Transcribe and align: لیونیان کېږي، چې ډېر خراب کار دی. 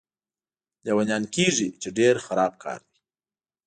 لیونیان 0.85 1.23
کېږي، 1.35 1.67
چې 1.81 1.89
ډېر 1.97 2.15
خراب 2.25 2.53
کار 2.63 2.79
دی. 2.89 2.97